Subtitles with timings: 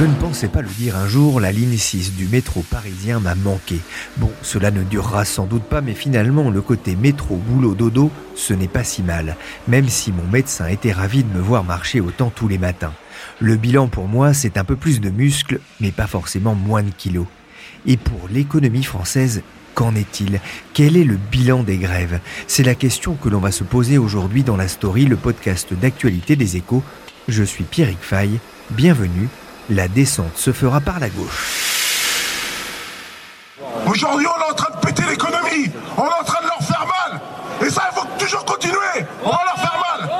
[0.00, 3.34] Je ne pensais pas le dire un jour, la ligne 6 du métro parisien m'a
[3.34, 3.80] manqué.
[4.16, 8.54] Bon, cela ne durera sans doute pas, mais finalement, le côté métro, boulot, dodo, ce
[8.54, 9.36] n'est pas si mal,
[9.68, 12.94] même si mon médecin était ravi de me voir marcher autant tous les matins.
[13.40, 16.92] Le bilan pour moi, c'est un peu plus de muscles, mais pas forcément moins de
[16.96, 17.26] kilos.
[17.84, 19.42] Et pour l'économie française,
[19.74, 20.40] Qu'en est-il?
[20.74, 22.18] Quel est le bilan des grèves?
[22.48, 26.34] C'est la question que l'on va se poser aujourd'hui dans la story, le podcast d'actualité
[26.36, 26.82] des échos.
[27.28, 28.30] Je suis Pierrick Fay,
[28.72, 29.28] bienvenue
[29.70, 31.78] la descente se fera par la gauche.
[33.86, 35.70] Aujourd'hui, on est en train de péter l'économie.
[35.96, 37.20] On est en train de leur faire mal.
[37.64, 39.06] Et ça, il faut toujours continuer.
[39.24, 40.10] On va leur faire mal.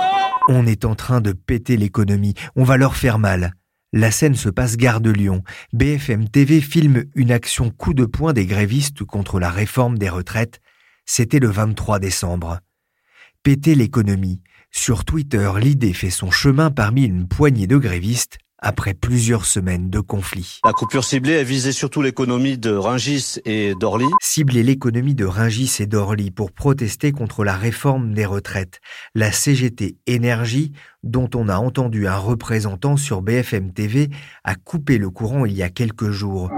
[0.48, 2.34] On est en train de péter l'économie.
[2.54, 3.54] On va leur faire mal.
[3.92, 5.42] La scène se passe gare de Lyon.
[5.72, 10.60] BFM TV filme une action coup de poing des grévistes contre la réforme des retraites.
[11.06, 12.60] C'était le 23 décembre.
[13.42, 14.42] Péter l'économie.
[14.70, 20.00] Sur Twitter, l'idée fait son chemin parmi une poignée de grévistes après plusieurs semaines de
[20.00, 20.60] conflits.
[20.64, 24.06] La coupure ciblée a visé surtout l'économie de Ringis et d'Orly.
[24.20, 28.80] Cibler l'économie de Ringis et d'Orly pour protester contre la réforme des retraites.
[29.14, 30.72] La CGT Énergie,
[31.02, 34.10] dont on a entendu un représentant sur BFM TV,
[34.44, 36.50] a coupé le courant il y a quelques jours,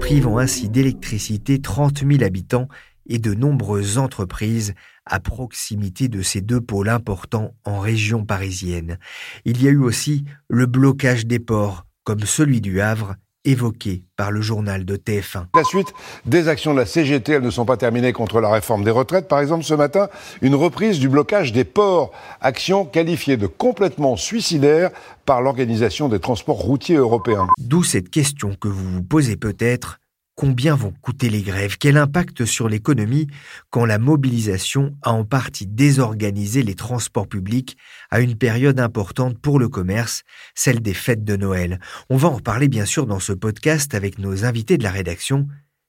[0.00, 2.68] privant ainsi d'électricité 30 000 habitants
[3.06, 4.74] et de nombreuses entreprises
[5.06, 8.98] à proximité de ces deux pôles importants en région parisienne.
[9.44, 14.30] Il y a eu aussi le blocage des ports, comme celui du Havre, évoqué par
[14.30, 15.46] le journal de TF1.
[15.54, 15.92] La suite
[16.24, 19.28] des actions de la CGT, elles ne sont pas terminées contre la réforme des retraites.
[19.28, 20.08] Par exemple, ce matin,
[20.42, 22.10] une reprise du blocage des ports,
[22.40, 24.90] action qualifiée de complètement suicidaire
[25.26, 27.48] par l'Organisation des transports routiers européens.
[27.58, 30.00] D'où cette question que vous vous posez peut-être,
[30.36, 31.78] Combien vont coûter les grèves?
[31.78, 33.28] Quel impact sur l'économie
[33.70, 37.76] quand la mobilisation a en partie désorganisé les transports publics
[38.10, 40.24] à une période importante pour le commerce,
[40.56, 41.78] celle des fêtes de Noël?
[42.10, 45.46] On va en parler bien sûr dans ce podcast avec nos invités de la rédaction,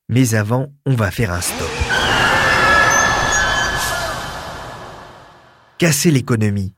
[0.10, 1.70] mais avant, on va faire un stop.
[5.80, 6.76] Casser l'économie,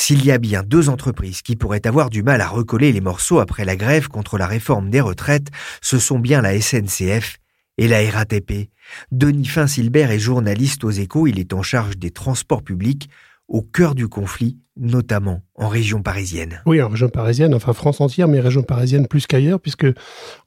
[0.00, 3.38] s'il y a bien deux entreprises qui pourraient avoir du mal à recoller les morceaux
[3.38, 5.48] après la grève contre la réforme des retraites,
[5.82, 7.36] ce sont bien la SNCF
[7.76, 8.70] et la RATP.
[9.12, 13.10] Denis Fin-Silbert est journaliste aux échos, il est en charge des transports publics
[13.46, 16.62] au cœur du conflit, notamment en région parisienne.
[16.66, 19.86] Oui, en région parisienne, enfin France entière, mais région parisienne plus qu'ailleurs, puisque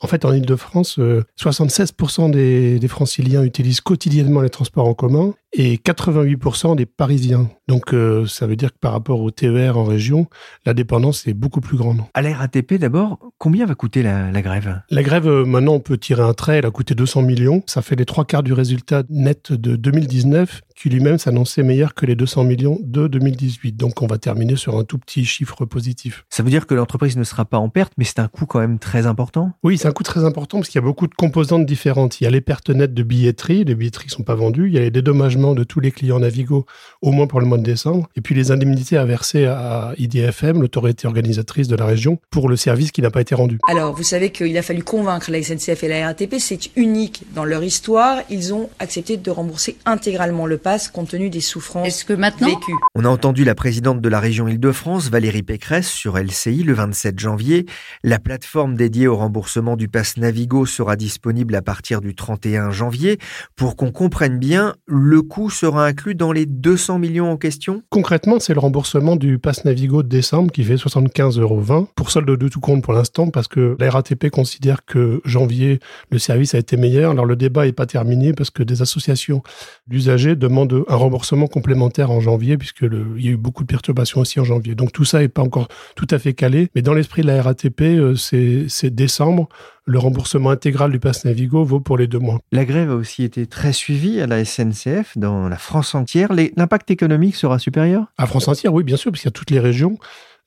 [0.01, 0.99] en fait en Ile-de-France,
[1.39, 7.49] 76% des, des franciliens utilisent quotidiennement les transports en commun et 88% des Parisiens.
[7.67, 10.27] Donc euh, ça veut dire que par rapport au TER en région,
[10.65, 12.01] la dépendance est beaucoup plus grande.
[12.13, 14.81] À la RATP d'abord, combien va coûter la, grève?
[14.89, 17.63] La grève, euh, maintenant on peut tirer un trait, elle a coûté 200 millions.
[17.67, 22.05] Ça fait les trois quarts du résultat net de 2019 qui lui-même s'annonçait meilleur que
[22.05, 23.73] les 200 millions de 2018.
[23.77, 26.25] Donc on va terminer sur un tout petit chiffre positif.
[26.29, 28.59] Ça veut dire que l'entreprise ne sera pas en perte, mais c'est un coût quand
[28.59, 31.15] même très important Oui, c'est un coût très important parce qu'il y a beaucoup de
[31.15, 32.21] composantes différentes.
[32.21, 34.73] Il y a les pertes nettes de billetterie, les billetteries ne sont pas vendues, il
[34.73, 36.65] y a les dédommagements de tous les clients Navigo,
[37.01, 40.61] au moins pour le mois de décembre, et puis les indemnités à verser à IDFM,
[40.61, 43.59] l'autorité organisatrice de la région, pour le service qui n'a pas été rendu.
[43.69, 47.45] Alors, vous savez qu'il a fallu convaincre la SNCF et la RATP, c'est unique dans
[47.45, 48.19] leur histoire.
[48.29, 52.47] Ils ont accepté de rembourser intégralement le pass compte tenu des souffrances Est-ce que maintenant
[52.47, 52.75] vécues.
[52.95, 57.19] On a entendu la présidente de la région Île-de-France, Valérie Pécresse, sur LCI le 27
[57.19, 57.65] janvier.
[58.03, 63.17] La plateforme dédiée au remboursement du pass Navigo sera disponible à partir du 31 janvier.
[63.55, 67.83] Pour qu'on comprenne bien, le coût sera inclus dans les 200 millions en question?
[67.89, 71.63] Concrètement, c'est le remboursement du pass Navigo de décembre qui fait 75,20 euros
[71.95, 75.79] pour solde de tout compte pour l'instant parce que la RATP considère que janvier,
[76.09, 77.11] le service a été meilleur.
[77.11, 79.41] Alors le débat n'est pas terminé parce que des associations
[79.87, 84.21] d'usagers demandent un remboursement complémentaire en janvier puisque il y a eu beaucoup de perturbations
[84.21, 84.72] aussi en janvier.
[84.75, 87.41] Donc tout ça n'est pas encore tout à fait calé, mais dans l'esprit de la
[87.41, 89.49] RATP, euh, c'est décembre.
[89.85, 92.39] Le remboursement intégral du pass Navigo vaut pour les deux mois.
[92.51, 96.29] La grève a aussi été très suivie à la SNCF dans la France entière.
[96.31, 98.05] L'impact économique sera supérieur?
[98.17, 99.97] À France entière, oui, bien sûr, parce qu'il y a toutes les régions.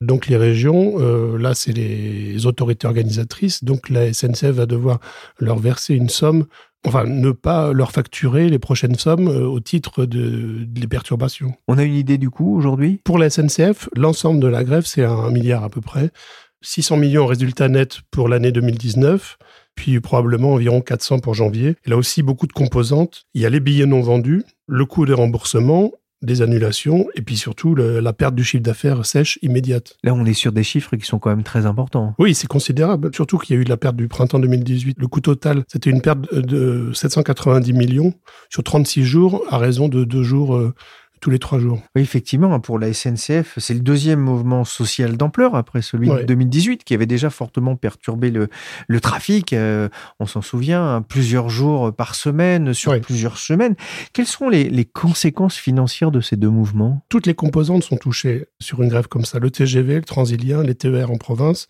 [0.02, 5.00] Donc les régions, euh, là c'est les autorités organisatrices, donc la SNCF va devoir
[5.38, 6.44] leur verser une somme
[6.86, 11.54] enfin, ne pas leur facturer les prochaines sommes euh, au titre de, des perturbations.
[11.68, 13.00] On a une idée du coût aujourd'hui?
[13.04, 16.10] Pour la SNCF, l'ensemble de la grève, c'est un milliard à peu près.
[16.62, 19.36] 600 millions en résultat net pour l'année 2019,
[19.74, 21.76] puis probablement environ 400 pour janvier.
[21.86, 23.24] Y a aussi beaucoup de composantes.
[23.34, 25.92] Il y a les billets non vendus, le coût des remboursements
[26.26, 29.96] des annulations et puis surtout la perte du chiffre d'affaires sèche immédiate.
[30.04, 32.14] Là, on est sur des chiffres qui sont quand même très importants.
[32.18, 33.10] Oui, c'est considérable.
[33.14, 34.98] Surtout qu'il y a eu la perte du printemps 2018.
[34.98, 38.12] Le coût total, c'était une perte de 790 millions
[38.50, 40.74] sur 36 jours à raison de deux jours euh,
[41.20, 41.80] tous les trois jours.
[41.94, 46.84] Oui, effectivement, pour la SNCF, c'est le deuxième mouvement social d'ampleur après celui de 2018
[46.84, 48.48] qui avait déjà fortement perturbé le,
[48.88, 49.52] le trafic.
[49.52, 49.88] Euh,
[50.20, 53.74] on s'en souvient, hein, plusieurs jours par semaine, sur plusieurs semaines.
[54.12, 57.04] Quelles sont les, les, conséquences financières de ces deux mouvements?
[57.08, 59.38] Toutes les composantes sont touchées sur une grève comme ça.
[59.38, 61.66] Le TGV, le Transilien, les TER en province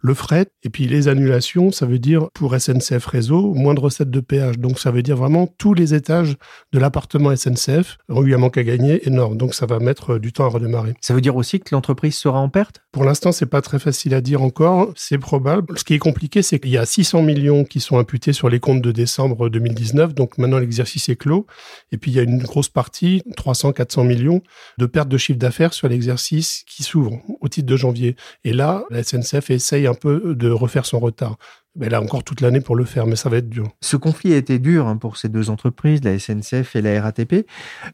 [0.00, 4.10] le fret, et puis les annulations, ça veut dire pour SNCF Réseau, moins de recettes
[4.10, 4.58] de péage.
[4.58, 6.36] Donc ça veut dire vraiment tous les étages
[6.72, 9.36] de l'appartement SNCF ont eu un manque à gagner énorme.
[9.36, 10.94] Donc ça va mettre du temps à redémarrer.
[11.00, 12.82] Ça veut dire aussi que l'entreprise sera en perte?
[12.92, 14.92] Pour l'instant, c'est pas très facile à dire encore.
[14.96, 15.76] C'est probable.
[15.76, 18.60] Ce qui est compliqué, c'est qu'il y a 600 millions qui sont imputés sur les
[18.60, 20.14] comptes de décembre 2019.
[20.14, 21.46] Donc maintenant, l'exercice est clos.
[21.92, 24.42] Et puis il y a une grosse partie, 300-400 millions,
[24.78, 28.16] de perte de chiffre d'affaires sur l'exercice qui s'ouvre au titre de janvier.
[28.44, 31.36] Et là, la SNCF essaye un peu de refaire son retard.
[31.80, 33.68] Elle a encore toute l'année pour le faire, mais ça va être dur.
[33.80, 37.46] Ce conflit a été dur hein, pour ces deux entreprises, la SNCF et la RATP,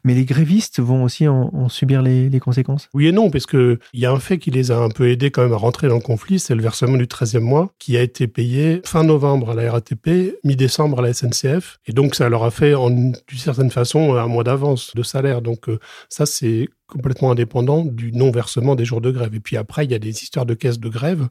[0.03, 2.89] mais les grévistes vont aussi en, subir les, conséquences?
[2.93, 5.29] Oui et non, parce qu'il y a un fait qui les a un peu aidés
[5.29, 8.01] quand même à rentrer dans le conflit, c'est le versement du 13e mois, qui a
[8.01, 12.43] été payé fin novembre à la RATP, mi-décembre à la SNCF, et donc ça leur
[12.43, 15.41] a fait, d'une certaine façon, un mois d'avance de salaire.
[15.41, 19.33] Donc euh, ça, c'est complètement indépendant du non-versement des jours de grève.
[19.33, 21.27] Et puis après, il y a des histoires de caisses de grève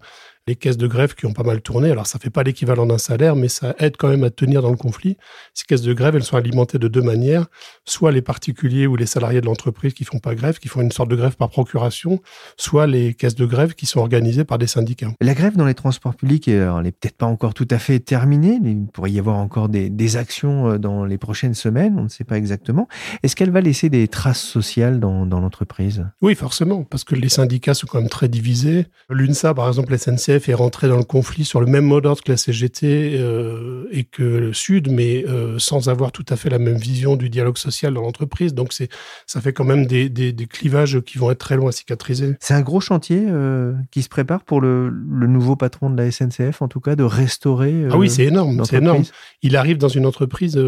[0.46, 1.90] les caisses de grève qui ont pas mal tourné.
[1.90, 4.70] Alors, ça fait pas l'équivalent d'un salaire, mais ça aide quand même à tenir dans
[4.70, 5.16] le conflit.
[5.54, 7.46] Ces caisses de grève, elles sont alimentées de deux manières.
[7.86, 10.92] Soit les particuliers ou les salariés de l'entreprise qui font pas grève, qui font une
[10.92, 12.20] sorte de grève par procuration,
[12.58, 15.12] soit les caisses de grève qui sont organisées par des syndicats.
[15.20, 18.00] La grève dans les transports publics, euh, elle n'est peut-être pas encore tout à fait
[18.00, 21.96] terminée, mais il pourrait y avoir encore des, des actions euh, dans les prochaines semaines,
[21.98, 22.86] on ne sait pas exactement.
[23.22, 27.28] Est-ce qu'elle va laisser des traces sociales dans, dans l'entreprise Oui, forcément, parce que les
[27.28, 28.86] syndicats sont quand même très divisés.
[29.08, 32.22] L'UNSA, par exemple, la SNCF, est rentré dans le conflit sur le même mot d'ordre
[32.22, 36.50] que la CGT euh, et que le Sud, mais euh, sans avoir tout à fait
[36.50, 38.54] la même vision du dialogue social dans l'entreprise.
[38.54, 38.88] Donc c'est,
[39.26, 42.34] ça fait quand même des, des, des, clivages qui vont être très loin à cicatriser.
[42.40, 46.10] C'est un gros chantier euh, qui se prépare pour le, le, nouveau patron de la
[46.10, 47.86] SNCF, en tout cas, de restaurer.
[47.90, 49.04] ah oui, c'est énorme, c'est énorme.
[49.42, 50.60] Il arrive dans une entreprise,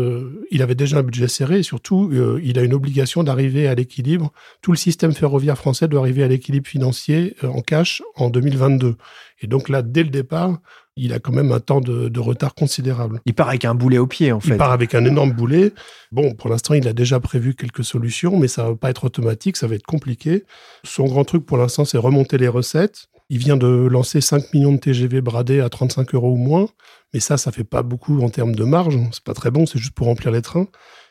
[0.50, 2.10] il avait déjà un budget serré et surtout,
[2.42, 4.32] il a une obligation d'arriver à l'équilibre.
[4.66, 8.96] Tout le système ferroviaire français doit arriver à l'équilibre financier en cash en 2022.
[9.40, 10.58] Et donc là, dès le départ,
[10.96, 13.20] il a quand même un temps de, retard considérable.
[13.26, 14.54] Il part avec un boulet au pied, en fait.
[14.54, 15.72] Il part avec un énorme boulet.
[16.10, 19.56] Bon, pour l'instant, il a déjà prévu quelques solutions, mais ça va pas être automatique,
[19.56, 20.42] ça va être compliqué.
[20.82, 23.06] Son grand truc pour l'instant, c'est remonter les recettes.
[23.30, 26.66] Il vient de lancer 5 millions de TGV bradés à 35 euros ou moins,
[27.14, 28.98] mais ça, ça fait pas beaucoup en termes de marge.
[29.12, 30.66] C'est pas très bon, c'est juste pour remplir les trains.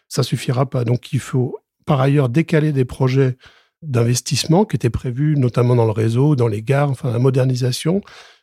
[0.10, 0.84] Ça suffira pas.
[0.84, 3.38] Donc, il faut par ailleurs décaler des projets
[3.82, 8.02] d'investissement qui était prévu notamment dans le réseau, dans les gares, enfin la modernisation.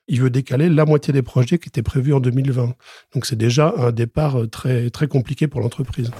[0.08, 2.74] Il veut décaler la moitié des projets qui étaient prévus en 2020.
[3.14, 6.10] Donc c'est déjà un départ euh, très, très compliqué pour l'entreprise.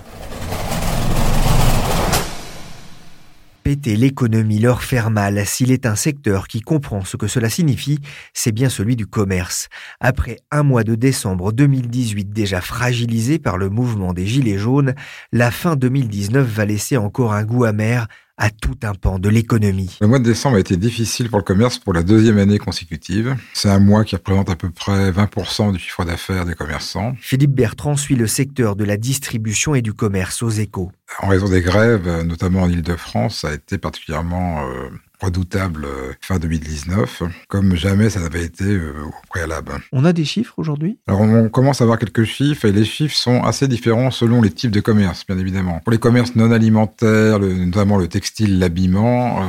[3.62, 8.00] Péter l'économie leur faire mal, s'il est un secteur qui comprend ce que cela signifie,
[8.35, 9.69] c'est bien celui du commerce.
[10.00, 14.95] Après un mois de décembre 2018 déjà fragilisé par le mouvement des Gilets jaunes,
[15.31, 18.09] la fin 2019 va laisser encore un goût amer
[18.39, 19.99] à tout un pan de l'économie.
[20.01, 23.37] Le mois de décembre a été difficile pour le commerce pour la deuxième année consécutive.
[23.53, 27.15] C'est un mois qui représente à peu près 20% du chiffre d'affaires des commerçants.
[27.21, 30.91] Philippe Bertrand suit le secteur de la distribution et du commerce aux échos.
[31.21, 34.89] En raison des grèves, notamment en Ile-de-France, ça a été particulièrement euh,
[35.23, 39.73] redoutable euh, fin 2019, comme jamais ça n'avait été euh, au préalable.
[39.93, 40.99] On a des chiffres aujourd'hui?
[41.07, 44.50] Alors on commence à avoir quelques chiffres et les chiffres sont assez différents selon les
[44.50, 45.81] types de commerce, bien évidemment.
[45.81, 49.41] Pour les commerces non alimentaires, notamment le textile, l'habillement,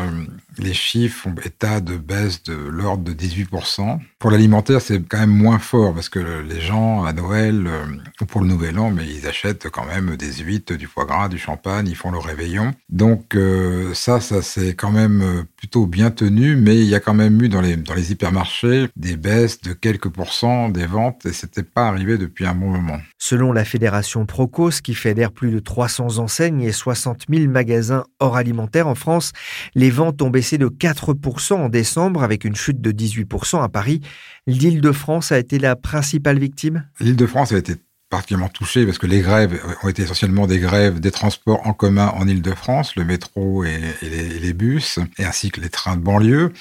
[0.58, 4.00] les chiffres font état de baisse de l'ordre de 18%.
[4.20, 7.86] Pour l'alimentaire, c'est quand même moins fort parce que les gens, à Noël euh,
[8.22, 11.28] ou pour le Nouvel An, mais ils achètent quand même des huîtres, du foie gras,
[11.28, 12.74] du champagne, ils font le réveillon.
[12.90, 17.00] Donc euh, ça, ça c'est quand même euh, plutôt bien tenu, mais il y a
[17.00, 21.26] quand même eu dans les, dans les hypermarchés des baisses de quelques pourcents des ventes
[21.26, 23.00] et c'était pas arrivé depuis un bon moment.
[23.18, 28.38] Selon la fédération Procos, qui fédère plus de 300 enseignes et 60 000 magasins hors
[28.38, 29.32] alimentaire en France,
[29.76, 34.02] les ventes ont baissé de 4% en décembre avec une chute de 18% à Paris.
[34.46, 36.86] L'Île-de-France a été la principale victime?
[37.00, 37.76] L'Île-de-France a été
[38.10, 42.14] particulièrement touchée parce que les grèves ont été essentiellement des grèves des transports en commun
[42.16, 46.52] en Île-de-France, le métro et, les, bus, et ainsi que les trains de banlieue.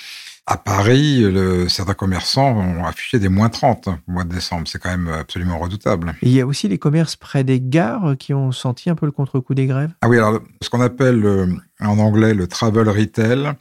[0.46, 4.66] À Paris, le, certains commerçants ont affiché des moins 30 au mois de décembre.
[4.66, 6.14] C'est quand même absolument redoutable.
[6.22, 9.12] il y a aussi les commerces près des gares qui ont senti un peu le
[9.12, 9.90] contre-coup des grèves?
[10.00, 11.46] Ah oui, alors ce qu'on appelle euh,
[11.86, 13.54] en anglais le travel retail,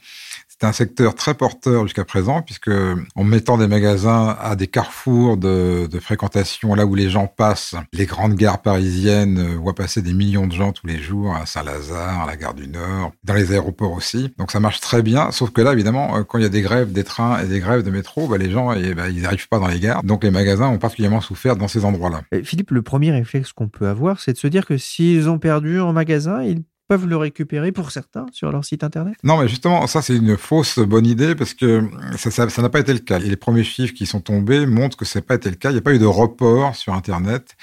[0.62, 2.70] c'est un secteur très porteur jusqu'à présent, puisque
[3.16, 8.06] en mettant des magasins à des carrefours de, fréquentation, là où les gens passent, les
[8.06, 12.26] grandes gares parisiennes voient passer des millions de gens tous les jours, à Saint-Lazare, à
[12.26, 14.32] la gare du Nord, dans les aéroports aussi.
[14.38, 16.62] Donc ça marche très bien, sauf que là, évidemment, euh, quand il y a des
[16.62, 19.48] grèves des trains et des grèves de métro, bah, les gens, eh ben, ils n'arrivent
[19.48, 20.04] pas dans les gares.
[20.04, 22.22] Donc les magasins ont particulièrement souffert dans ces endroits-là.
[22.44, 25.80] Philippe, le premier réflexe qu'on peut avoir, c'est de se dire que s'ils ont perdu
[25.80, 29.14] en magasin, ils peuvent le récupérer pour certains sur leur site internet?
[29.24, 32.92] Non, mais justement, ça c'est une fausse bonne idée parce que ça n'a pas été
[32.92, 33.18] le cas.
[33.18, 35.70] Les premiers chiffres qui sont tombés montrent que ça n'a pas été le cas.
[35.70, 37.56] Il n'y a pas eu de report sur Internet.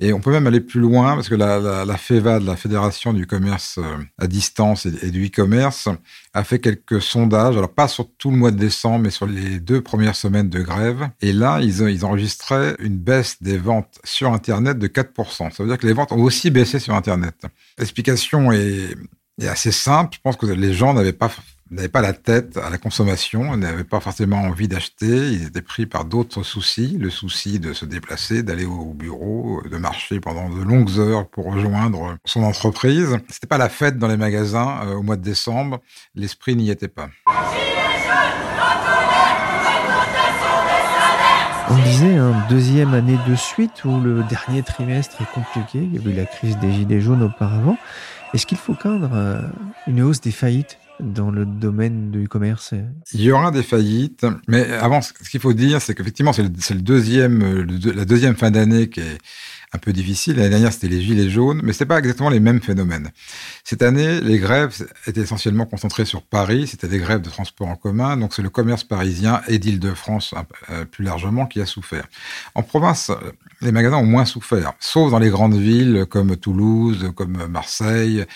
[0.00, 1.96] Et on peut même aller plus loin parce que la, la, la
[2.40, 5.88] la Fédération du commerce euh, à distance et, du e-commerce,
[6.34, 7.56] a fait quelques sondages.
[7.56, 10.60] Alors pas sur tout le mois de décembre, mais sur les deux premières semaines de
[10.60, 11.08] grève.
[11.20, 15.50] Et là, ils, ils enregistraient une baisse des ventes sur Internet de 4%.
[15.52, 17.34] Ça veut dire que les ventes ont aussi baissé sur Internet.
[17.78, 20.14] L'explication est est, assez simple.
[20.14, 21.30] Je pense que les gens n'avaient pas
[21.72, 25.86] n'avaient pas la tête à la consommation, n'avaient pas forcément envie d'acheter, ils étaient pris
[25.86, 30.62] par d'autres soucis, le souci de se déplacer, d'aller au bureau, de marcher pendant de
[30.62, 33.16] longues heures pour rejoindre son entreprise.
[33.30, 35.80] C'était pas la fête dans les magasins euh, au mois de décembre,
[36.14, 37.08] l'esprit n'y était pas.
[41.70, 45.98] On disait un deuxième année de suite où le dernier trimestre est compliqué, il y
[45.98, 47.78] a eu la crise des gilets jaunes auparavant.
[48.34, 49.42] Est-ce qu'il faut craindre euh,
[49.86, 52.74] une hausse des faillites dans le domaine du commerce
[53.12, 56.80] Il y aura des faillites, mais avant, ce qu'il faut dire, c'est qu'effectivement, c'est le,
[56.80, 59.18] deuxième, euh, la deuxième fin d'année qui est
[59.72, 60.36] un peu difficile.
[60.36, 63.10] L'année dernière, c'était les gilets jaunes, mais c'est pas exactement les mêmes phénomènes.
[63.64, 66.66] Cette année, les grèves étaient essentiellement concentrées sur Paris.
[66.66, 70.34] C'était des grèves de transport en commun, donc c'est le commerce parisien et d'Île-de-France
[70.70, 72.06] euh, plus largement qui a souffert.
[72.54, 73.10] En province,
[73.62, 78.26] les magasins ont moins souffert, sauf dans les grandes villes comme Toulouse, comme Marseille,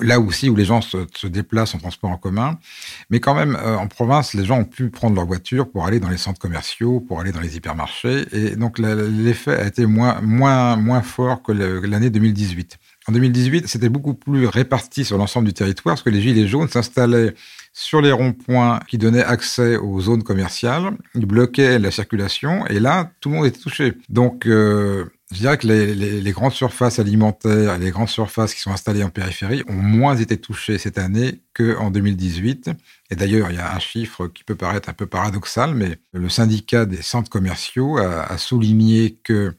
[0.00, 2.58] là aussi où les gens se, déplacent en transport en commun.
[3.10, 6.00] Mais quand même, euh, en province, les gens ont pu prendre leur voiture pour aller
[6.00, 10.20] dans les centres commerciaux, pour aller dans les hypermarchés, et donc l'effet a été moins
[10.40, 12.78] moins, fort que l'année 2018.
[13.08, 16.68] En 2018, c'était beaucoup plus réparti sur l'ensemble du territoire, parce que les gilets jaunes
[16.68, 17.34] s'installaient
[17.72, 23.10] sur les ronds-points qui donnaient accès aux zones commerciales, ils bloquaient la circulation, et là,
[23.20, 23.94] tout le monde était touché.
[24.08, 29.04] Donc, euh, je dirais que les, grandes surfaces alimentaires les grandes surfaces qui sont installées
[29.04, 32.70] en périphérie ont moins été touchées cette année qu'en 2018.
[33.10, 36.28] Et d'ailleurs, il y a un chiffre qui peut paraître un peu paradoxal, mais le
[36.28, 39.54] syndicat des centres commerciaux a souligné que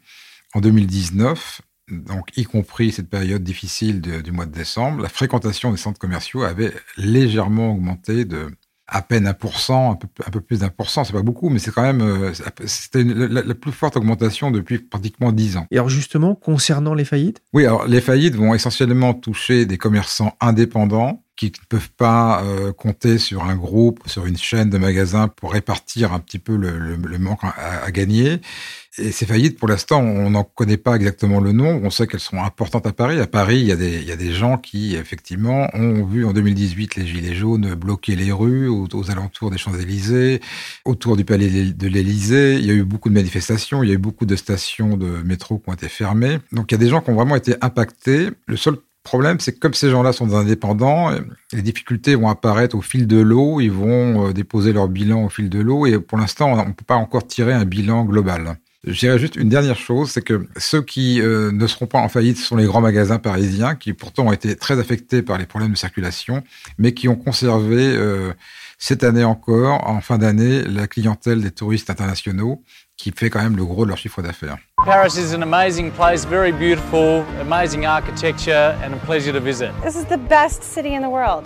[0.53, 5.77] en 2019, donc y compris cette période difficile du mois de décembre, la fréquentation des
[5.77, 8.51] centres commerciaux avait légèrement augmenté de
[8.91, 11.59] à peine un pour cent, un peu, plus d'un pour cent, c'est pas beaucoup, mais
[11.59, 12.33] c'est quand même euh,
[12.65, 15.65] c'était la, la, plus forte augmentation depuis pratiquement dix ans.
[15.71, 17.41] Et alors justement, concernant les faillites?
[17.53, 22.71] Oui, alors les faillites vont essentiellement toucher des commerçants indépendants qui ne peuvent pas euh,
[22.71, 27.17] compter sur un groupe, sur une chaîne de magasins pour répartir un petit peu le,
[27.17, 28.41] manque à, gagner.
[28.99, 31.81] Et ces faillites, pour l'instant, on n'en connaît pas exactement le nom.
[31.83, 33.19] On sait qu'elles sont importantes à Paris.
[33.19, 37.33] À Paris, il y, a des, gens qui, effectivement, ont vu en 2018 les Gilets
[37.33, 40.41] jaunes bloquer les rues aux, aux alentours des Champs-Élysées,
[40.85, 42.57] autour du palais de l'Élysée.
[42.59, 45.23] Il y a eu beaucoup de manifestations, il y a eu beaucoup de stations de
[45.23, 46.39] métro qui ont été fermées.
[46.51, 48.29] Donc, il y a des gens qui ont vraiment été impactés.
[48.45, 51.11] Le seul problème, c'est que comme ces gens-là sont indépendants,
[51.51, 55.29] les difficultés vont apparaître au fil de l'eau, ils vont euh, déposer leur bilan au
[55.29, 58.57] fil de l'eau, et pour l'instant, on ne peut pas encore tirer un bilan global.
[58.83, 62.09] Je dirais juste une dernière chose, c'est que ceux qui euh, ne seront pas en
[62.09, 65.71] faillite sont les grands magasins parisiens, qui pourtant ont été très affectés par les problèmes
[65.71, 66.43] de circulation,
[66.79, 68.33] mais qui ont conservé euh,
[68.81, 72.63] cette année encore, en fin d'année, la clientèle des touristes internationaux,
[72.97, 74.57] qui fait quand même le gros de leur chiffre d'affaires.
[74.83, 79.69] Paris is an amazing place, very beautiful, amazing architecture and a pleasure to visit.
[79.83, 81.45] This is the best city in the world.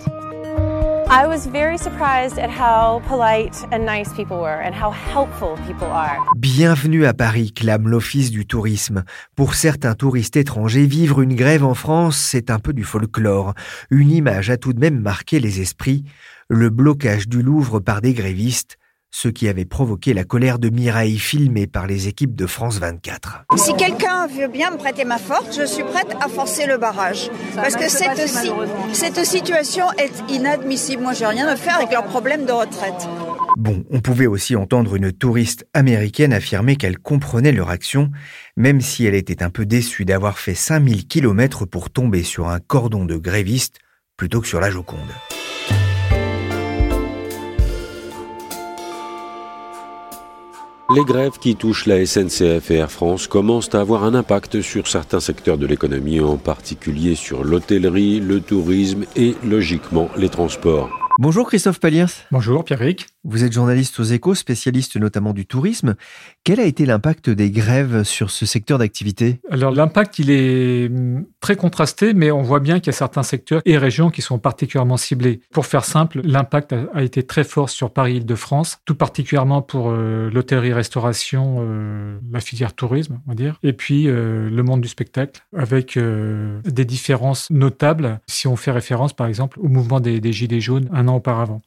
[1.08, 5.88] I was very surprised at how polite and nice people were and how helpful people
[5.88, 6.18] are.
[6.36, 9.04] Bienvenue à Paris, clame l'Office du tourisme.
[9.36, 13.52] Pour certains touristes étrangers, vivre une grève en France, c'est un peu du folklore.
[13.90, 16.04] Une image a tout de même marqué les esprits,
[16.48, 18.78] le blocage du Louvre par des grévistes
[19.10, 23.46] ce qui avait provoqué la colère de Mireille filmée par les équipes de France 24.
[23.56, 27.30] Si quelqu'un veut bien me prêter ma force, je suis prête à forcer le barrage.
[27.54, 28.28] parce que cette,
[28.92, 31.02] cette situation est inadmissible.
[31.02, 33.08] Moi, j'ai rien à faire avec leurs problèmes de retraite.
[33.56, 38.10] Bon, on pouvait aussi entendre une touriste américaine affirmer qu'elle comprenait leur action,
[38.58, 42.60] même si elle était un peu déçue d'avoir fait 5000 km pour tomber sur un
[42.60, 43.78] cordon de grévistes
[44.18, 45.00] plutôt que sur la Joconde.
[50.94, 54.86] Les grèves qui touchent la SNCF et Air France commencent à avoir un impact sur
[54.86, 60.88] certains secteurs de l'économie, en particulier sur l'hôtellerie, le tourisme et logiquement les transports.
[61.18, 62.04] Bonjour Christophe Paliers.
[62.30, 63.08] Bonjour Pierrick.
[63.28, 65.96] Vous êtes journaliste aux échos, spécialiste notamment du tourisme.
[66.44, 69.40] Quel a été l'impact des grèves sur ce secteur d'activité?
[69.50, 73.24] Alors l'impact, il est hum, très contrasté, mais on voit bien qu'il y a certains
[73.24, 75.40] secteurs et régions qui sont particulièrement ciblés.
[75.50, 81.56] Pour faire simple, l'impact a été très fort sur Paris-Île-de-France, tout particulièrement pour euh, l'hôtellerie-restauration,
[81.58, 85.98] euh, la filière tourisme, on va dire, et puis euh, le monde du spectacle, avec
[85.98, 91.62] des différences notables si on fait référence par exemple au mouvement des, Gilets jaunes auparavant.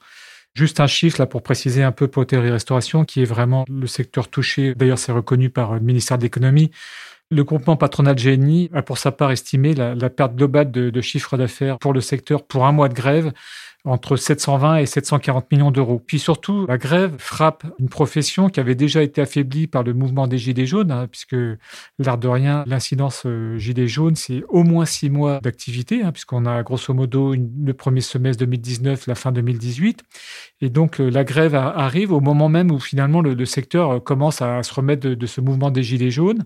[0.60, 4.28] Juste un chiffre là pour préciser un peu pour l'hôtellerie-restauration, qui est vraiment le secteur
[4.28, 4.75] touché.
[4.75, 6.70] D'ailleurs, c'est reconnu par le ministère de l'économie.
[7.32, 11.80] Le groupement patronal GNI a pour sa part estimé la, perte globale de chiffre d'affaires
[11.80, 13.32] pour le secteur pour un mois de grève
[13.86, 16.02] entre 720 et 740 millions d'euros.
[16.06, 20.28] Puis surtout, la grève frappe une profession qui avait déjà été affaiblie par le mouvement
[20.28, 21.36] des Gilets jaunes, hein, puisque
[21.98, 26.46] l'air de rien, l'incidence euh, Gilets jaunes, c'est au moins six mois d'activité, hein, puisqu'on
[26.46, 30.04] a grosso modo le premier semestre 2019, la fin 2018.
[30.62, 34.42] Et donc euh, la grève arrive au moment même où finalement le, secteur euh, commence
[34.42, 36.44] à se remettre de, de ce mouvement des Gilets jaunes.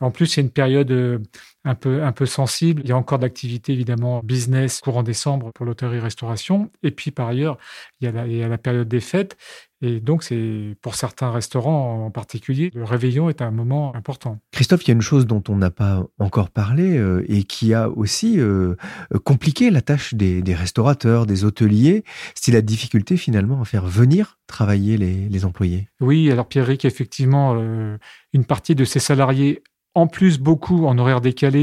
[0.00, 1.22] En plus, c'est une période
[1.64, 2.82] un peu, un peu sensible.
[2.84, 6.70] Il y a encore d'activité, évidemment, business courant décembre pour l'hôtellerie-restauration.
[6.82, 7.58] Et puis, par ailleurs,
[8.00, 9.36] il y, a la, il y a la période des fêtes.
[9.80, 14.38] Et donc, c'est pour certains restaurants en particulier, le réveillon est un moment important.
[14.50, 17.74] Christophe, il y a une chose dont on n'a pas encore parlé euh, et qui
[17.74, 18.76] a aussi euh,
[19.24, 24.38] compliqué la tâche des, des, restaurateurs, des hôteliers, c'est la difficulté finalement à faire venir
[24.46, 25.88] travailler les, les employés.
[26.00, 27.98] Oui, alors Pierrick, effectivement, euh,
[28.32, 29.62] une partie de ces salariés
[29.94, 31.53] en plus, beaucoup en horaire décalé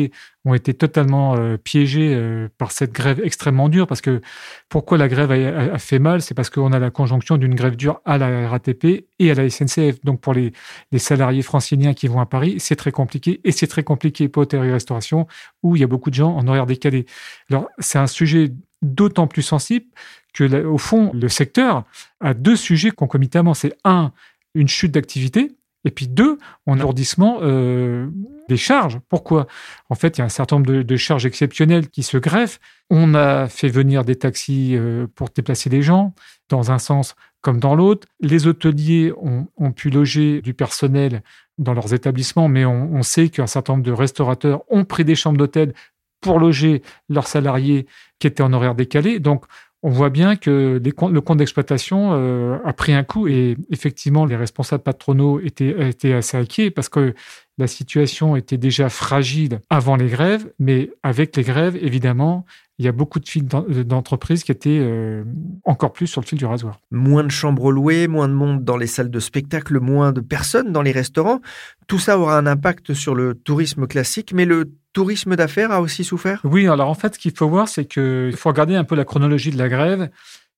[0.45, 3.87] ont été totalement euh, piégés euh, par cette grève extrêmement dure.
[3.87, 4.21] Parce que
[4.69, 6.21] pourquoi la grève a, fait mal?
[6.21, 9.49] C'est parce qu'on a la conjonction d'une grève dure à la RATP et à la
[9.49, 10.03] SNCF.
[10.03, 10.53] Donc pour les,
[10.97, 13.39] salariés franciliens qui vont à Paris, c'est très compliqué.
[13.43, 15.27] Et c'est très compliqué pour hôtellerie-restauration
[15.63, 17.05] où il y a beaucoup de gens en horaire décalé.
[17.49, 18.51] Alors c'est un sujet
[18.81, 19.85] d'autant plus sensible
[20.33, 21.83] que, au fond, le secteur
[22.19, 23.53] a deux sujets concomitamment.
[23.53, 24.11] C'est un,
[24.55, 25.51] une chute d'activité
[25.85, 28.07] et puis deux, a alourdissement euh,
[28.49, 28.99] des charges.
[29.09, 29.47] Pourquoi?
[29.89, 32.59] En fait, il y a un certain nombre de, charges exceptionnelles qui se greffent.
[32.89, 36.13] On a fait venir des taxis euh, pour déplacer les gens,
[36.49, 38.07] dans un sens comme dans l'autre.
[38.19, 41.23] Les hôteliers ont, pu loger du personnel
[41.57, 45.15] dans leurs établissements, mais on, on sait qu'un certain nombre de restaurateurs ont pris des
[45.15, 45.73] chambres d'hôtel
[46.21, 47.87] pour loger leurs salariés
[48.19, 49.19] qui étaient en horaire décalé.
[49.19, 49.45] Donc,
[49.83, 54.35] on voit bien que le compte d'exploitation euh, a pris un coup et effectivement, les
[54.35, 57.15] responsables patronaux étaient, assez inquiets parce que
[57.57, 62.45] la situation était déjà fragile avant les grèves, mais avec les grèves, évidemment,
[62.77, 65.23] il y a beaucoup de fils d'entreprises qui étaient euh,
[65.65, 66.79] encore plus sur le fil du rasoir.
[66.91, 70.71] Moins de chambres louées, moins de monde dans les salles de spectacle, moins de personnes
[70.71, 71.41] dans les restaurants.
[71.87, 76.03] Tout ça aura un impact sur le tourisme classique, mais le tourisme d'affaires a aussi
[76.03, 76.41] souffert?
[76.43, 79.05] Oui, alors en fait, ce qu'il faut voir, c'est qu'il faut regarder un peu la
[79.05, 80.09] chronologie de la grève.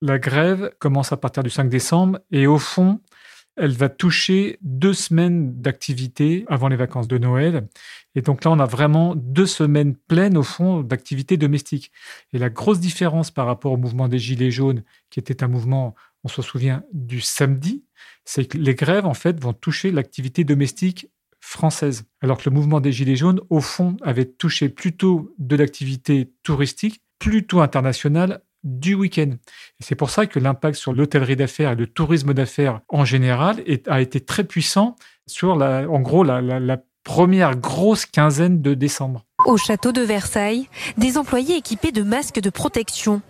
[0.02, 3.00] La grève commence à partir du 5 décembre et au fond,
[3.56, 7.68] elle va toucher deux semaines d'activité avant les vacances de Noël.
[8.16, 11.92] Et donc là, on a vraiment deux semaines pleines, au fond, d'activité domestique.
[12.34, 15.94] Et la grosse différence par rapport au mouvement des Gilets jaunes, qui était un mouvement,
[16.24, 17.84] on se souvient, du samedi,
[18.26, 21.10] c'est que les grèves, en fait, vont toucher l'activité domestique
[21.44, 22.06] française.
[22.22, 27.02] Alors que le mouvement des Gilets jaunes, au fond, avait touché plutôt de l'activité touristique,
[27.20, 29.32] plutôt internationale, du week-end.
[29.82, 34.00] c'est pour ça que l'impact sur l'hôtellerie d'affaires et le tourisme d'affaires en général a
[34.00, 34.96] été très puissant
[35.28, 39.26] sur, la, en gros, la, la première grosse quinzaine de décembre.
[39.46, 43.22] Au château de Versailles, des employés équipés de masques de protection.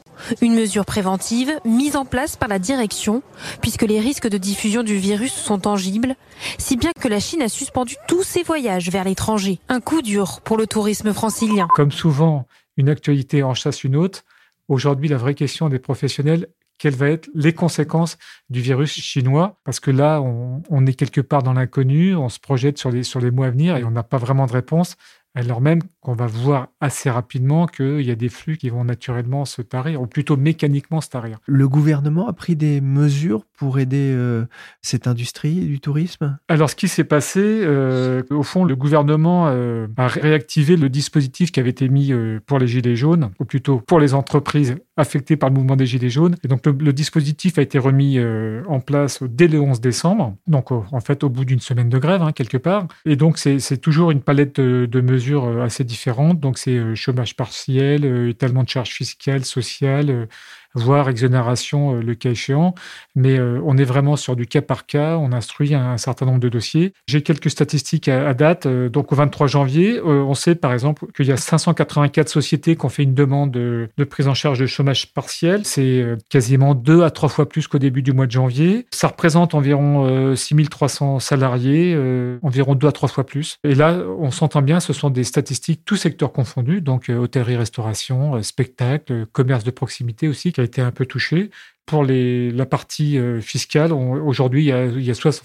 [0.42, 3.24] Une mesure préventive mise en place par la direction,
[3.62, 6.16] puisque les risques de diffusion du virus sont tangibles,
[6.58, 9.60] si bien que la Chine a suspendu tous ses voyages vers l'étranger.
[9.70, 11.68] Un coup dur pour le tourisme francilien.
[11.76, 12.48] Comme souvent,
[12.78, 14.24] une actualité en chasse une autre.
[14.68, 16.48] Aujourd'hui, la vraie question des professionnels,
[16.78, 18.18] quelles vont être les conséquences
[18.50, 22.78] du virus chinois, parce que là, on, est quelque part dans l'inconnu, on se projette
[22.78, 24.96] sur les, sur les mois à venir et on n'a pas vraiment de réponse
[25.36, 29.46] alors même qu'on va voir assez rapidement qu'il y a des flux qui vont naturellement
[29.46, 31.40] se tarir, ou plutôt mécaniquement se tarir.
[31.46, 34.46] Le gouvernement a pris des mesures pour aider euh,
[34.82, 36.38] cette industrie du tourisme?
[36.50, 41.52] Alors ce qui s'est passé, euh, au fond, le gouvernement euh, a réactivé le dispositif
[41.52, 42.12] qui avait été mis
[42.46, 46.10] pour les Gilets jaunes, ou plutôt pour les entreprises affectées par le mouvement des Gilets
[46.10, 46.36] jaunes.
[46.44, 48.20] Et donc le, dispositif a été remis
[48.68, 52.22] en place dès le 11 décembre, donc en fait au bout d'une semaine de grève,
[52.22, 52.88] hein, quelque part.
[53.06, 55.93] Et donc c'est toujours une palette de mesures mesures assez différentes.
[56.40, 60.28] Donc, c'est chômage partiel, étalement de charges fiscales, sociales,
[60.76, 62.76] voire exonération le cas échéant.
[63.16, 65.18] Mais on est vraiment sur du cas par cas.
[65.18, 66.94] On instruit un, certain nombre de dossiers.
[67.08, 68.68] J'ai quelques statistiques à, date.
[68.68, 72.90] donc, au 23 janvier, on sait par exemple qu'il y a 584 sociétés qui ont
[72.90, 75.62] fait une demande de, prise en charge de chômage partiel.
[75.66, 78.88] C'est quasiment deux à trois fois plus qu'au début du mois de janvier.
[78.92, 81.98] Ça représente environ 6300 salariés,
[82.42, 83.58] environ deux à trois fois plus.
[83.64, 88.42] Et là, on s'entend bien, ce sont des statistiques tous secteurs confondus, donc hôtellerie, restauration,
[88.42, 91.52] spectacle, commerce de proximité aussi, a été un peu touché.
[91.86, 94.72] Pour la partie euh, fiscale, aujourd'hui,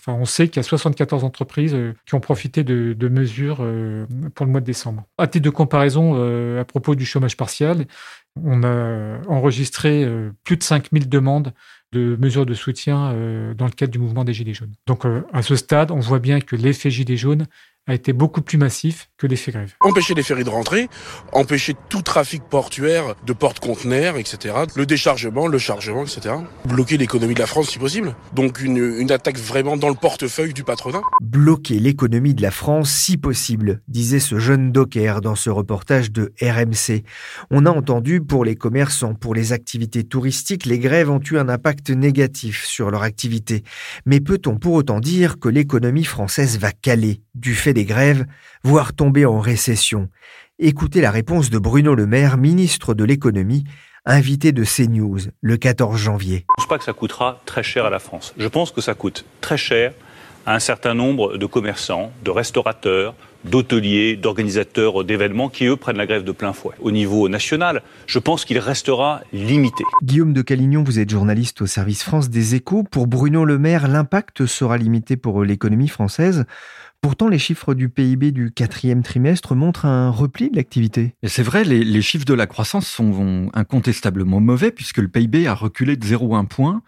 [0.07, 4.47] on sait qu'il y a 74 entreprises euh, qui ont profité de, mesures euh, pour
[4.47, 5.05] le mois de décembre.
[5.19, 6.15] À titre de comparaison,
[6.59, 7.87] à propos du chômage partiel,
[8.41, 10.07] on a enregistré
[10.45, 11.53] plus de 5000 demandes
[11.91, 13.13] de mesures de soutien
[13.57, 14.75] dans le cadre du mouvement des Gilets jaunes.
[14.87, 17.47] Donc à ce stade, on voit bien que l'effet Gilets jaunes
[17.89, 19.75] a été beaucoup plus massif que l'effet grève.
[19.81, 20.89] Empêcher les ferries de rentrer,
[21.33, 24.55] empêcher tout trafic portuaire de porte-conteneurs, etc.
[24.77, 26.35] Le déchargement, le chargement, etc.
[26.67, 28.15] Bloquer l'économie de la France si possible.
[28.35, 31.01] Donc une, une attaque vraiment dans le portefeuille du patronat.
[31.23, 36.33] Bloquer l'économie de la France si possible, disait ce jeune docker dans ce reportage de
[36.43, 37.05] RMC.
[37.51, 41.49] On a entendu pour les commerçants, pour les activités touristiques, les grèves ont eu un
[41.49, 43.65] impact négatif sur leur activité.
[44.05, 47.23] Mais peut-on pour autant dire que l'économie française va caler?
[47.41, 48.27] Du fait des grèves,
[48.63, 50.09] voire tomber en récession
[50.61, 53.63] Écoutez la réponse de Bruno Le Maire, ministre de l'économie,
[54.05, 56.45] invité de CNews le 14 janvier.
[56.49, 58.35] Je ne pense pas que ça coûtera très cher à la France.
[58.37, 59.93] Je pense que ça coûte très cher
[60.47, 66.07] à un certain nombre de commerçants, de restaurateurs, d'hôteliers, d'organisateurs d'événements qui, eux, prennent la
[66.07, 66.75] grève de plein fouet.
[66.81, 69.85] Au niveau national, je pense qu'il restera limité.
[70.03, 72.83] Guillaume de Calignon, vous êtes journaliste au service France des échos.
[72.83, 76.47] Pour Bruno Le Maire, l'impact sera limité pour l'économie française.
[77.01, 81.15] Pourtant, les chiffres du PIB du quatrième trimestre montrent un repli de l'activité.
[81.25, 85.97] C'est vrai, les, chiffres de la croissance sont incontestablement mauvais puisque le PIB a reculé
[85.97, 86.83] de 0,1 point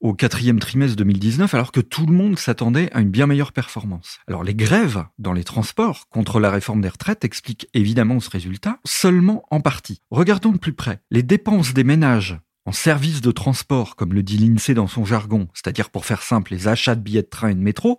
[0.00, 4.20] au quatrième trimestre 2019 alors que tout le monde s'attendait à une bien meilleure performance.
[4.26, 8.78] Alors les grèves dans les transports contre la réforme des retraites expliquent évidemment ce résultat,
[8.86, 10.00] seulement en partie.
[10.10, 11.00] Regardons de plus près.
[11.10, 15.48] Les dépenses des ménages en service de transport, comme le dit l'INSEE dans son jargon,
[15.54, 17.98] c'est-à-dire pour faire simple les achats de billets de train et de métro,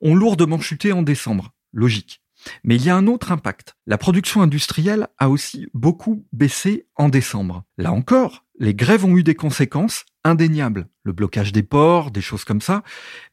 [0.00, 1.52] ont lourdement chuté en décembre.
[1.72, 2.22] Logique.
[2.64, 3.76] Mais il y a un autre impact.
[3.86, 7.64] La production industrielle a aussi beaucoup baissé en décembre.
[7.76, 10.88] Là encore, les grèves ont eu des conséquences indéniables.
[11.02, 12.82] Le blocage des ports, des choses comme ça.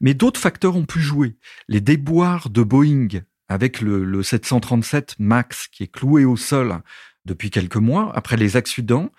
[0.00, 1.36] Mais d'autres facteurs ont pu jouer.
[1.68, 3.08] Les déboires de Boeing
[3.48, 6.80] avec le, le 737 MAX qui est cloué au sol
[7.26, 9.10] depuis quelques mois, après les accidents,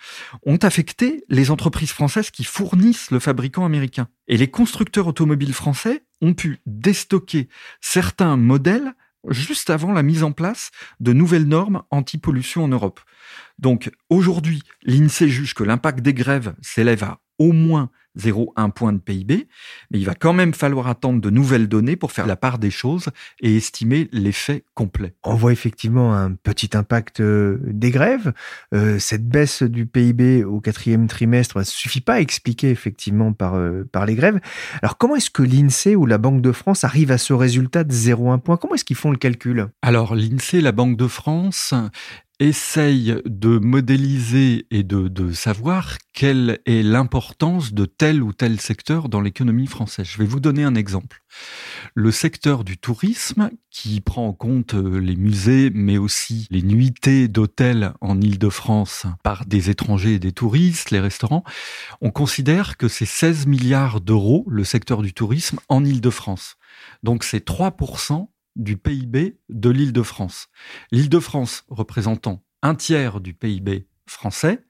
[0.44, 4.08] ont affecté les entreprises françaises qui fournissent le fabricant américain.
[4.26, 7.48] Et les constructeurs automobiles français ont pu déstocker
[7.80, 8.94] certains modèles
[9.28, 13.00] juste avant la mise en place de nouvelles normes anti-pollution en Europe.
[13.58, 18.98] Donc aujourd'hui, l'INSEE juge que l'impact des grèves s'élève à au moins 0,1 point de
[18.98, 19.48] PIB,
[19.90, 22.70] mais il va quand même falloir attendre de nouvelles données pour faire la part des
[22.70, 23.08] choses
[23.40, 25.14] et estimer l'effet complet.
[25.24, 28.32] On voit effectivement un petit impact euh, des grèves.
[28.74, 33.54] Euh, cette baisse du PIB au quatrième trimestre ne suffit pas à expliquer effectivement par,
[33.54, 34.40] euh, par les grèves.
[34.82, 37.92] Alors comment est-ce que l'INSEE ou la Banque de France arrivent à ce résultat de
[37.92, 38.56] 0,1 point?
[38.56, 39.68] Comment est-ce qu'ils font le calcul?
[39.82, 41.74] Alors l'INSEE, la Banque de France,
[42.40, 49.20] essaye de modéliser et de, savoir quelle est l'importance de tel ou tel secteur dans
[49.20, 50.06] l'économie française.
[50.06, 51.22] Je vais vous donner un exemple.
[51.94, 57.28] Le secteur du tourisme, qui prend en compte euh, les musées, mais aussi les nuitées
[57.28, 61.44] d'hôtels en Île-de-France par des étrangers et des touristes, les restaurants,
[62.00, 66.56] on considère que c'est 16 milliards d'euros, le secteur du tourisme, en Île-de-France.
[67.02, 70.48] Donc c'est 3% du PIB de l'Île-de-France.
[70.90, 74.64] L'Île-de-France représentant un tiers du PIB français,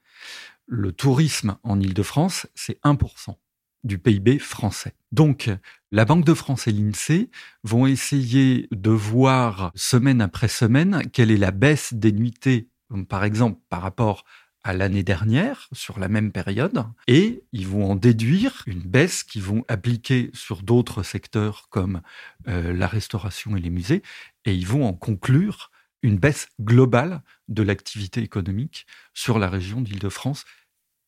[0.67, 3.35] le tourisme en Île-de-France, c'est 1%
[3.83, 4.93] du PIB français.
[5.11, 5.49] Donc,
[5.91, 7.31] la Banque de France et l'INSEE
[7.63, 12.69] vont essayer de voir semaine après semaine quelle est la baisse des nuitées,
[13.07, 14.25] par exemple par rapport
[14.63, 19.43] à l'année dernière sur la même période et ils vont en déduire une baisse qu'ils
[19.43, 22.01] vont appliquer sur d'autres secteurs comme
[22.47, 24.03] euh, la restauration et les musées
[24.45, 30.45] et ils vont en conclure une baisse globale de l'activité économique sur la région d'Île-de-France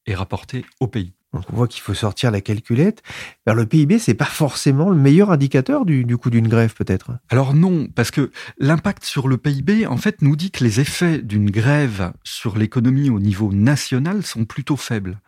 [0.05, 1.13] et rapportée au pays.
[1.33, 3.01] Donc on voit qu'il faut sortir la calculette.
[3.47, 7.11] Le PIB, c'est pas forcément le meilleur indicateur du, du coût d'une grève, peut-être?
[7.29, 11.19] Alors non, parce que l'impact sur le PIB, en fait, nous dit que les effets
[11.19, 15.19] d'une grève sur l'économie au niveau national sont plutôt faibles.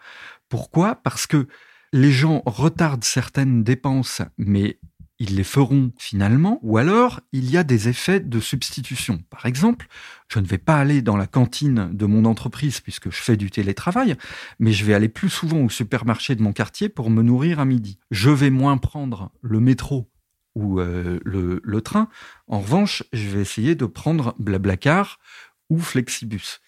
[0.50, 0.96] Pourquoi?
[0.96, 1.48] Parce que
[1.94, 4.80] les gens retardent certaines dépenses, mais
[5.24, 9.24] ils les feront finalement, ou alors il y a des effets de substitution.
[9.30, 9.88] Par exemple,
[10.28, 13.50] je ne vais pas aller dans la cantine de mon entreprise puisque je fais du
[13.50, 14.18] télétravail,
[14.60, 17.66] mais je vais aller plus souvent au supermarché de mon quartier pour me nourrir à
[17.66, 18.00] midi.
[18.12, 20.12] Je vais moins prendre le métro
[20.56, 22.10] ou euh, le, le, train.
[22.48, 25.20] En revanche, je vais essayer de prendre Blablacar
[25.70, 26.60] ou Flexibus.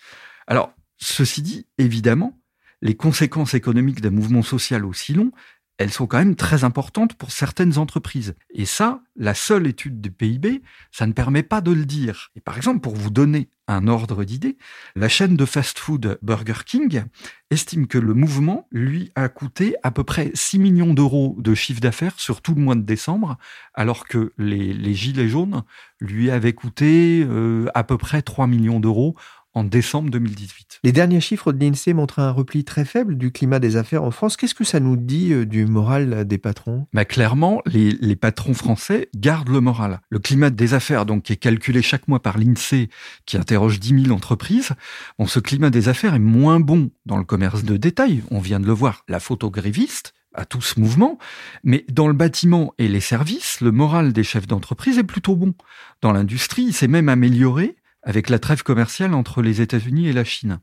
[0.48, 2.40] Alors, ceci dit, évidemment,
[2.82, 5.32] les conséquences économiques d'un mouvement social aussi long,
[5.78, 8.36] elles sont quand même très importantes pour certaines entreprises.
[8.52, 10.62] Et ça, la seule étude du PIB,
[10.92, 12.32] ça ne permet pas de le dire.
[12.36, 14.58] Et par exemple, pour vous donner un ordre d'idée,
[14.96, 17.04] la chaîne de fast-food Burger King
[17.50, 21.82] estime que le mouvement lui a coûté à peu près 6 millions d'euros de chiffre
[21.82, 23.38] d'affaires sur tout le mois de décembre,
[23.74, 25.64] alors que les, gilets jaunes
[26.00, 29.16] lui avaient coûté euh, à peu près 3 millions d'euros
[29.56, 30.82] en décembre 2018.
[30.84, 34.12] Les derniers chiffres de l'INSEE montrent un repli très faible du climat des affaires en
[34.12, 34.38] France.
[34.38, 36.88] Qu'est-ce que ça nous dit euh, du moral des patrons?
[36.94, 40.02] Bah Clairement, les, les, patrons français gardent le moral.
[40.10, 42.90] Le climat des affaires, donc, qui est calculé chaque mois par l'INSEE,
[43.26, 44.74] qui interroge 10 000 entreprises,
[45.18, 48.24] bon, ce climat des affaires est moins bon dans le commerce de détail.
[48.32, 51.18] On vient de le voir, la photogréviste, à tout ce mouvement,
[51.64, 55.54] mais dans le bâtiment et les services, le moral des chefs d'entreprise est plutôt bon.
[56.02, 60.24] Dans l'industrie, il s'est même amélioré avec la trêve commerciale entre les États-Unis et la
[60.24, 60.60] Chine.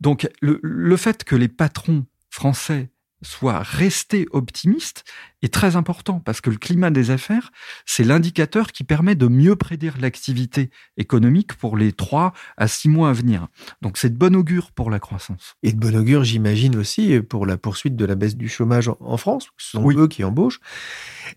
[0.00, 2.90] Donc le, fait que les patrons français
[3.22, 5.04] soient restés optimistes
[5.42, 7.50] est très important parce que le climat des affaires,
[7.86, 13.10] c'est l'indicateur qui permet de mieux prédire l'activité économique pour les trois à six mois
[13.10, 13.48] à venir.
[13.80, 15.56] Donc c'est de bon augure pour la croissance.
[15.62, 19.16] Et de bon augure, j'imagine aussi, pour la poursuite de la baisse du chômage en
[19.16, 19.48] France.
[19.56, 20.60] Ce sont eux qui embauchent.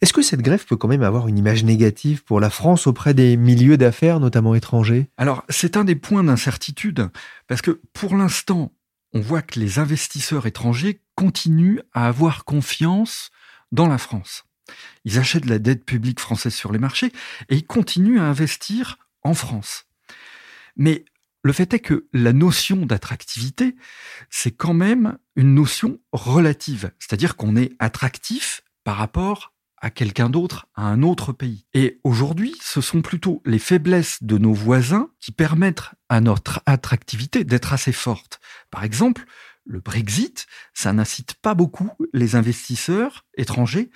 [0.01, 3.13] Est-ce que cette grève peut quand même avoir une image négative pour la France auprès
[3.13, 5.07] des milieux d'affaires, notamment étrangers?
[5.17, 7.09] Alors, c'est un des points d'incertitude,
[7.47, 8.71] parce que pour l'instant,
[9.13, 13.31] on voit que les investisseurs étrangers continuent à avoir confiance
[13.71, 14.45] dans la France.
[15.05, 17.11] Ils achètent la dette publique française sur les marchés
[17.49, 19.85] et ils continuent à investir en France.
[20.75, 21.05] Mais
[21.43, 23.75] le fait est que la notion d'attractivité,
[24.29, 26.91] c'est quand même une notion relative.
[26.99, 29.52] C'est-à-dire qu'on est attractif par rapport
[29.83, 31.65] à quelqu'un d'autre, à un autre pays.
[31.73, 37.43] Et aujourd'hui, ce sont plutôt les faiblesses de nos voisins qui permettent à notre attractivité
[37.43, 38.39] d'être assez forte.
[38.71, 39.25] Par exemple,
[39.65, 43.91] le Brexit, ça n'incite pas beaucoup les investisseurs étrangers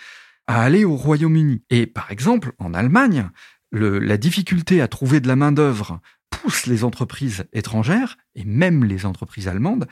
[0.45, 1.63] à aller au Royaume-Uni.
[1.69, 3.30] Et par exemple, en Allemagne,
[3.71, 9.06] le, la difficulté à trouver de la main-d'œuvre pousse les entreprises étrangères, et même les
[9.06, 9.88] entreprises allemandes,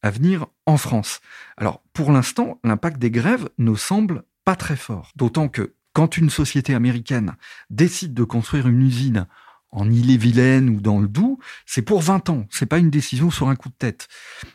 [0.00, 1.20] à venir en France.
[1.58, 5.12] Alors, pour l'instant, l'impact des grèves ne semble pas très fort.
[5.16, 7.36] D'autant que quand une société américaine
[7.70, 9.26] décide de construire une usine
[9.70, 12.46] en Ille-et-Vilaine ou dans le Doubs, c'est pour 20 ans.
[12.50, 14.08] C'est pas une décision sur un coup de tête.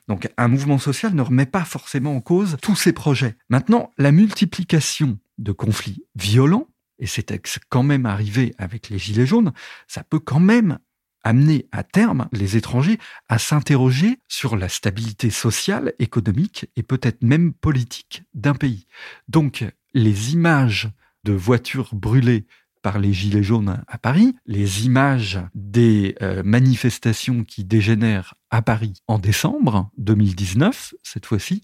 [0.07, 3.35] Donc, un mouvement social ne remet pas forcément en cause tous ces projets.
[3.49, 6.67] Maintenant, la multiplication de conflits violents,
[6.99, 7.37] et c'est
[7.69, 9.53] quand même arrivé avec les Gilets jaunes,
[9.87, 10.79] ça peut quand même
[11.23, 12.97] amener à terme les étrangers
[13.27, 18.87] à s'interroger sur la stabilité sociale, économique et peut-être même politique d'un pays.
[19.27, 20.89] Donc, les images
[21.23, 22.45] de voitures brûlées
[22.81, 28.93] par les Gilets jaunes à Paris, les images des euh, manifestations qui dégénèrent à Paris
[29.07, 31.61] en décembre 2019, cette fois-ci,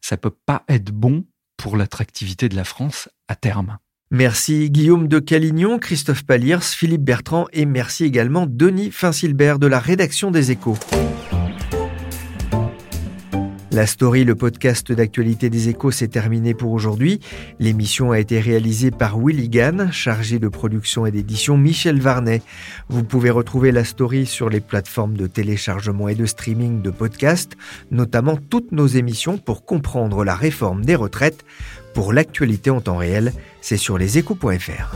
[0.00, 3.78] ça peut pas être bon pour l'attractivité de la France à terme.
[4.10, 9.80] Merci Guillaume de Calignon, Christophe Paliers, Philippe Bertrand et merci également Denis Finsilbert de la
[9.80, 10.78] rédaction des Échos.
[13.74, 17.18] La story, le podcast d'actualité des échos, s'est terminé pour aujourd'hui.
[17.58, 22.40] L'émission a été réalisée par Willy Gann, chargé de production et d'édition Michel Varnet.
[22.88, 27.56] Vous pouvez retrouver la story sur les plateformes de téléchargement et de streaming de podcasts,
[27.90, 31.44] notamment toutes nos émissions pour comprendre la réforme des retraites.
[31.94, 34.94] Pour l'actualité en temps réel, c'est sur leséchos.fr.